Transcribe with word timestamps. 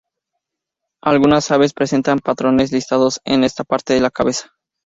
Algunas 1.03 1.51
aves 1.51 1.73
presentan 1.75 2.17
patrones 2.17 2.71
listados 2.71 3.21
en 3.23 3.43
esta 3.43 3.63
parte 3.63 3.93
de 3.93 4.01
la 4.01 4.09
cabeza. 4.09 4.51